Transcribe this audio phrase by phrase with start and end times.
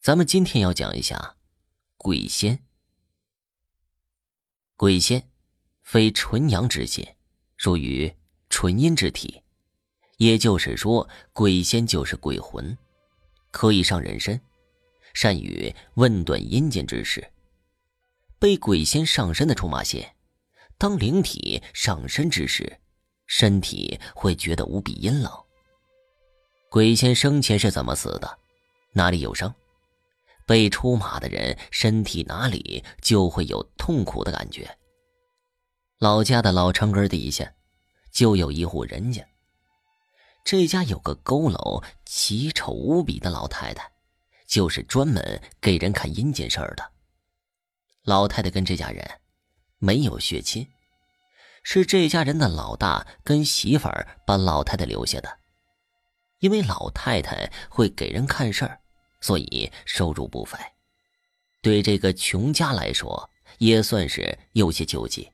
[0.00, 1.36] 咱们今天要讲一下
[1.98, 2.58] 鬼仙。
[4.74, 5.28] 鬼仙
[5.82, 7.16] 非纯阳之仙，
[7.58, 8.10] 属于
[8.48, 9.42] 纯阴之体，
[10.16, 12.78] 也就是说，鬼仙就是鬼魂，
[13.50, 14.40] 可以上人身，
[15.12, 17.30] 善于问断阴间之事。
[18.38, 20.16] 被鬼仙上身的出马仙，
[20.78, 22.80] 当灵体上身之时，
[23.26, 25.30] 身体会觉得无比阴冷。
[26.70, 28.38] 鬼仙生前是怎么死的？
[28.92, 29.54] 哪里有伤？
[30.50, 34.68] 被出马的人身体哪里就会有痛苦的感觉。
[36.00, 37.54] 老家的老城根底下，
[38.10, 39.24] 就有一户人家。
[40.44, 43.88] 这家有个佝偻、奇丑无比的老太太，
[44.44, 46.90] 就是专门给人看阴间事儿的。
[48.02, 49.08] 老太太跟这家人
[49.78, 50.66] 没有血亲，
[51.62, 55.38] 是这家人的老大跟媳妇儿把老太太留下的。
[56.40, 58.80] 因为老太太会给人看事儿。
[59.20, 60.58] 所以收入不菲，
[61.60, 65.30] 对这个穷家来说也算是有些救济。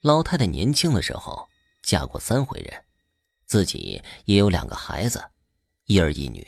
[0.00, 1.48] 老太太年轻的时候
[1.82, 2.84] 嫁过三回人，
[3.46, 5.30] 自己也有两个孩子，
[5.86, 6.46] 一儿一女。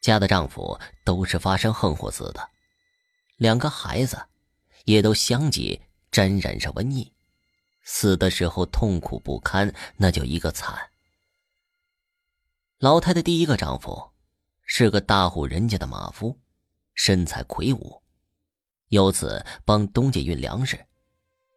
[0.00, 2.50] 家的丈夫都是发生横祸死的，
[3.36, 4.26] 两个孩子
[4.84, 5.80] 也都相继
[6.10, 7.12] 沾染上瘟疫，
[7.82, 10.90] 死的时候痛苦不堪，那叫一个惨。
[12.78, 14.15] 老太太第一个丈夫。
[14.68, 16.36] 是个大户人家的马夫，
[16.94, 18.02] 身材魁梧。
[18.88, 20.84] 有次帮东家运粮食，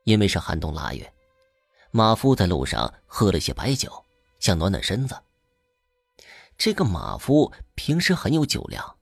[0.04, 1.12] 因为是寒冬腊月，
[1.92, 3.92] 马夫在路上喝了些白酒，
[4.40, 5.20] 想暖暖身子。
[6.56, 8.98] 这个马夫平时很有酒量，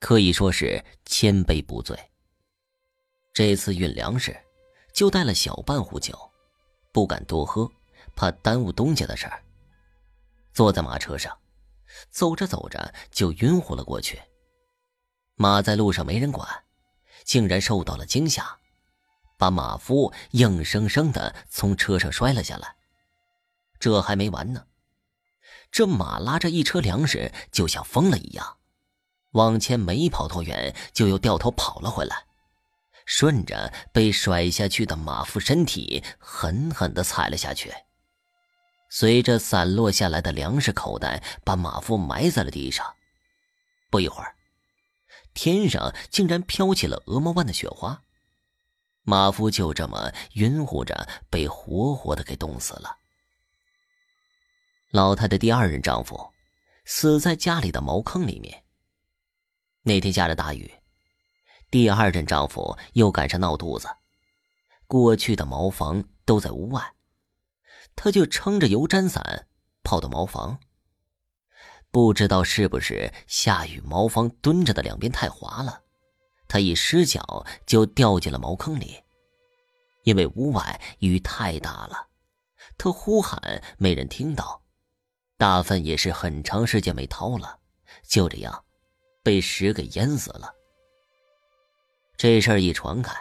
[0.00, 1.96] 可以说是千杯不醉。
[3.32, 4.36] 这次运粮食，
[4.92, 6.18] 就带了小半壶酒，
[6.92, 7.70] 不敢多喝，
[8.16, 9.42] 怕耽误东家的事儿。
[10.52, 11.36] 坐在马车上。
[12.10, 14.20] 走着走着就晕乎了过去。
[15.36, 16.48] 马在路上没人管，
[17.24, 18.58] 竟然受到了惊吓，
[19.36, 22.76] 把马夫硬生生的从车上摔了下来。
[23.80, 24.66] 这还没完呢，
[25.70, 28.58] 这马拉着一车粮食，就像疯了一样，
[29.32, 32.24] 往前没跑多远，就又掉头跑了回来，
[33.04, 37.74] 顺着被甩下去的马夫身体狠狠的踩了下去。
[38.96, 42.94] 随着散落下来的粮食口袋，把马夫埋在了地上。
[43.90, 44.36] 不一会儿，
[45.34, 48.04] 天上竟然飘起了鹅毛般的雪花，
[49.02, 52.96] 马夫就这么晕乎着，被活活的给冻死了。
[54.92, 56.30] 老太太第二任丈夫
[56.84, 58.62] 死在家里的茅坑里面。
[59.82, 60.72] 那天下着大雨，
[61.68, 63.88] 第二任丈夫又赶上闹肚子，
[64.86, 66.92] 过去的茅房都在屋外。
[67.96, 69.46] 他就撑着油毡伞
[69.82, 70.58] 跑到茅房。
[71.90, 75.82] 不知道是不是下雨，茅房蹲着的两边太滑了，
[76.48, 79.02] 他一失脚就掉进了茅坑里。
[80.02, 82.08] 因为屋外雨太大了，
[82.76, 84.60] 他呼喊没人听到，
[85.38, 87.60] 大粪也是很长时间没掏了，
[88.06, 88.64] 就这样
[89.22, 90.52] 被屎给淹死了。
[92.16, 93.14] 这事儿一传开，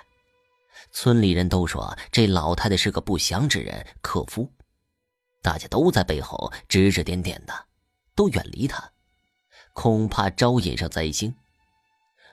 [0.91, 4.51] 村里人都说这老太太是个不祥之人，克夫。
[5.43, 7.67] 大家都在背后指指点点的，
[8.15, 8.93] 都远离他，
[9.73, 11.35] 恐怕招引上灾星。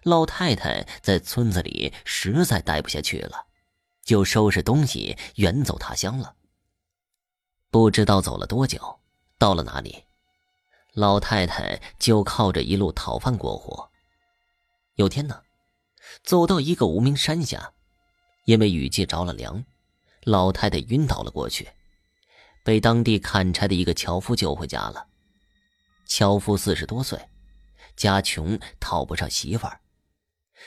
[0.05, 3.47] 老太太在村子里实在待不下去了，
[4.05, 6.37] 就收拾东西远走他乡了。
[7.69, 9.01] 不知道走了多久，
[9.39, 10.05] 到了哪里，
[10.95, 13.91] 老太太就靠着一路讨饭过活。
[14.95, 15.43] 有天呢，
[16.23, 17.73] 走到一个无名山下，
[18.45, 19.65] 因为雨季着了凉，
[20.23, 21.69] 老太太晕倒了过去。
[22.63, 25.07] 被当地砍柴的一个樵夫救回家了。
[26.07, 27.29] 樵夫四十多岁，
[27.97, 29.81] 家穷，讨不上媳妇儿，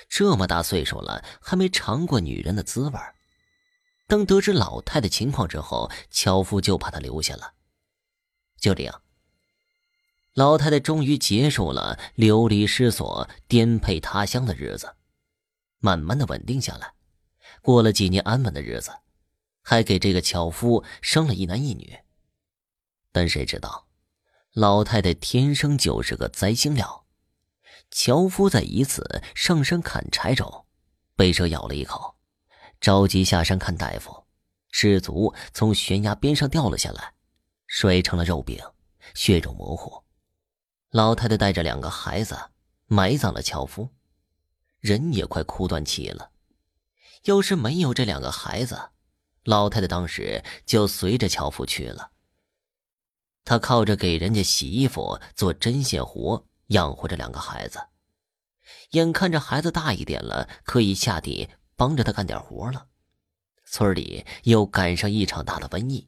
[0.07, 2.99] 这么大岁数了，还没尝过女人的滋味
[4.07, 7.53] 当得知老太太情况之后，樵夫就把她留下了。
[8.57, 9.01] 就这样，
[10.33, 14.95] 老太太终于结束了流离失所、颠沛他乡的日子，
[15.79, 16.93] 慢慢的稳定下来，
[17.61, 18.91] 过了几年安稳的日子。
[19.63, 21.97] 还给这个樵夫生了一男一女，
[23.11, 23.87] 但谁知道，
[24.51, 27.05] 老太太天生就是个灾星料。
[27.89, 30.65] 樵夫在一次上山砍柴中，
[31.15, 32.15] 被蛇咬了一口，
[32.81, 34.25] 着急下山看大夫，
[34.69, 37.13] 失足从悬崖边上掉了下来，
[37.67, 38.59] 摔成了肉饼，
[39.13, 40.03] 血肉模糊。
[40.89, 42.37] 老太太带着两个孩子
[42.87, 43.89] 埋葬了樵夫，
[44.79, 46.31] 人也快哭断气了。
[47.23, 48.89] 要是没有这两个孩子，
[49.43, 52.11] 老太太当时就随着樵夫去了。
[53.45, 57.79] 她靠着给人家洗衣服、做针线活养活着两个孩子，
[58.91, 62.87] 眼看着孩子大一点了，可以下地帮着他干点活了。
[63.65, 66.07] 村里又赶上一场大的瘟疫，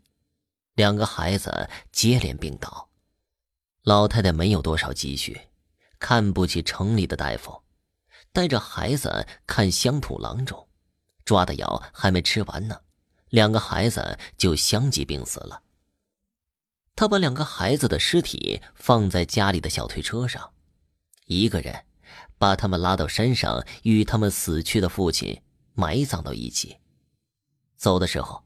[0.75, 2.89] 两个孩子接连病倒。
[3.83, 5.49] 老太太没有多少积蓄，
[5.99, 7.63] 看不起城里的大夫，
[8.31, 10.67] 带着孩子看乡土郎中，
[11.25, 12.79] 抓的药还没吃完呢，
[13.29, 15.63] 两个孩子就相继病死了。
[16.95, 20.51] 他把两个孩子的尸体放在家里的小推车上，
[21.25, 21.85] 一个人
[22.37, 25.41] 把他们拉到山上，与他们死去的父亲
[25.73, 26.77] 埋葬到一起。
[27.75, 28.43] 走的时候，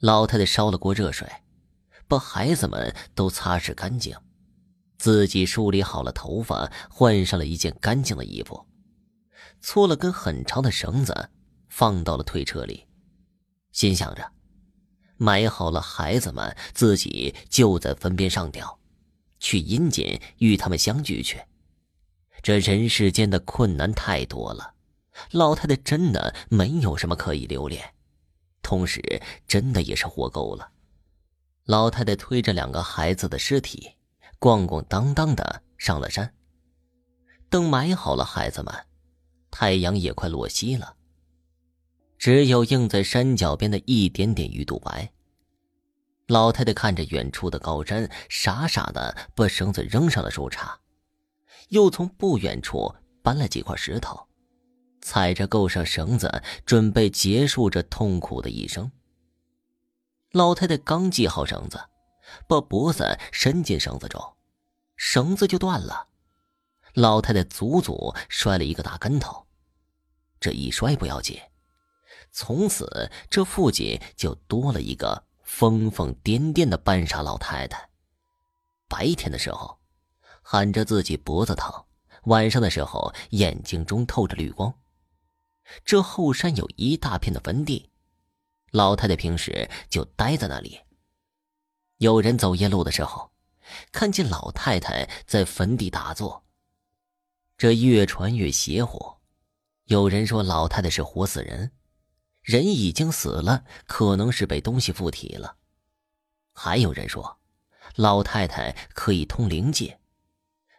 [0.00, 1.30] 老太太烧了锅热水，
[2.08, 4.16] 把孩子们都擦拭干净，
[4.98, 8.66] 自己梳理好了头发，换上了一件干净的衣服，
[9.60, 11.30] 搓了根很长的绳子，
[11.68, 12.88] 放到了推车里，
[13.72, 14.32] 心想着。
[15.16, 18.78] 埋好了孩子们，自己就在坟边上吊，
[19.38, 21.40] 去阴间与他们相聚去。
[22.42, 24.74] 这人世间的困难太多了，
[25.30, 27.94] 老太太真的没有什么可以留恋，
[28.62, 29.00] 同时
[29.46, 30.70] 真的也是活够了。
[31.66, 33.92] 老太太推着两个孩子的尸体，
[34.40, 36.34] 咣咣当当的上了山。
[37.48, 38.74] 等埋好了孩子们，
[39.52, 40.96] 太阳也快落西了。
[42.22, 45.10] 只有映在山脚边的一点点鱼肚白。
[46.28, 50.76] 老太太看着远处的高山，傻傻的把绳子扔上了树杈，
[51.70, 54.28] 又从不远处搬了几块石头，
[55.00, 58.88] 踩着够上绳子，准备结束这痛苦的一生。
[60.30, 61.76] 老太太刚系好绳子，
[62.46, 64.22] 把脖子伸进绳子中，
[64.94, 66.06] 绳子就断了，
[66.94, 69.44] 老太太足足摔了一个大跟头。
[70.38, 71.36] 这一摔不要紧。
[72.32, 77.90] 从此，这附近就多了一个疯疯癫癫的半傻老太太。
[78.88, 79.78] 白天的时候，
[80.42, 81.84] 喊着自己脖子疼；
[82.24, 84.72] 晚上的时候，眼睛中透着绿光。
[85.84, 87.90] 这后山有一大片的坟地，
[88.70, 90.80] 老太太平时就待在那里。
[91.98, 93.30] 有人走夜路的时候，
[93.92, 96.44] 看见老太太在坟地打坐。
[97.58, 99.18] 这越传越邪乎，
[99.84, 101.70] 有人说老太太是活死人。
[102.42, 105.56] 人已经死了，可能是被东西附体了。
[106.52, 107.38] 还有人说，
[107.94, 110.00] 老太太可以通灵界，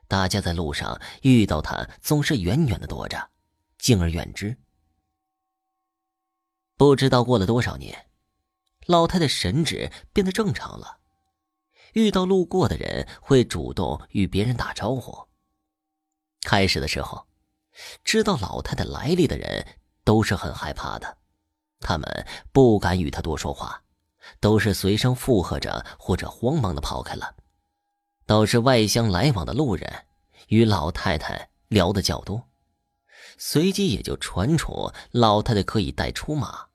[0.08, 3.30] 大家在路上遇到她，总是远远的躲着，
[3.78, 4.58] 敬而远之。
[6.76, 8.08] 不知道过了多少年，
[8.86, 11.00] 老太太神智变得正常了，
[11.94, 15.30] 遇到路过的人会主动与别人打招呼。
[16.42, 17.26] 开始的时候，
[18.04, 21.20] 知道老太太来历的人都是很害怕的。
[21.84, 23.84] 他们不敢与他多说话，
[24.40, 27.36] 都是随声附和着或者慌忙的跑开了。
[28.26, 30.06] 倒是外乡来往的路人
[30.48, 32.50] 与老太太聊得较多，
[33.38, 36.68] 随即也就传出老太太可以带出马，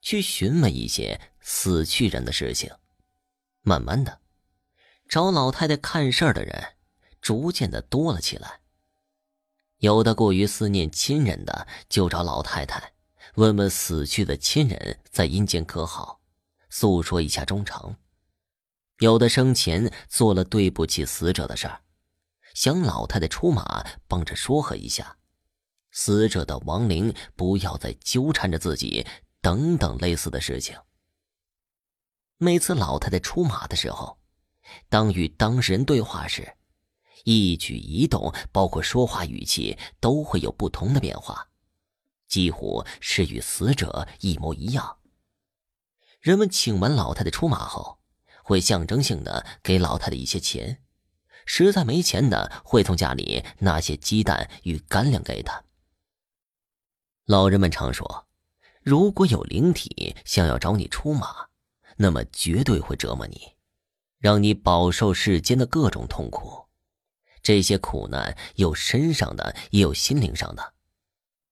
[0.00, 2.70] 去询问一些死去人的事情。
[3.62, 4.18] 慢慢的，
[5.08, 6.74] 找老太太看事儿的人
[7.20, 8.60] 逐渐的多了起来。
[9.78, 12.92] 有的过于思念亲人的，就找老太太。
[13.36, 16.20] 问问死去的亲人在阴间可好，
[16.68, 17.96] 诉说一下衷肠。
[18.98, 21.80] 有的生前做了对不起死者的事儿，
[22.54, 25.16] 想老太太出马帮着说和一下，
[25.92, 29.06] 死者的亡灵不要再纠缠着自己，
[29.40, 30.76] 等等类似的事情。
[32.36, 34.18] 每次老太太出马的时候，
[34.90, 36.54] 当与当事人对话时，
[37.24, 41.48] 一举一动，包括说话语气，都会有不同的变化。
[42.32, 44.96] 几乎是与死者一模一样。
[46.18, 47.98] 人们请完老太太出马后，
[48.42, 50.78] 会象征性的给老太太一些钱；
[51.44, 55.62] 实在没钱的，会从家里拿些鸡蛋与干粮给她。
[57.26, 58.26] 老人们常说，
[58.80, 61.48] 如果有灵体想要找你出马，
[61.98, 63.56] 那么绝对会折磨你，
[64.18, 66.64] 让你饱受世间的各种痛苦。
[67.42, 70.71] 这些苦难有身上的，也有心灵上的。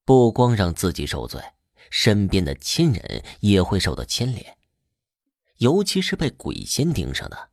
[0.04, 1.42] 不光让自己受罪，
[1.90, 4.56] 身边的亲人也会受到牵连，
[5.58, 7.50] 尤其是被鬼仙盯上的，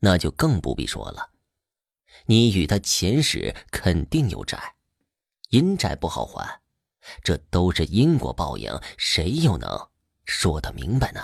[0.00, 1.30] 那就更不必说了。
[2.26, 4.74] 你与他前世肯定有债，
[5.50, 6.60] 阴债不好还，
[7.22, 9.88] 这都是因果报应，谁又能
[10.24, 11.20] 说得明白呢？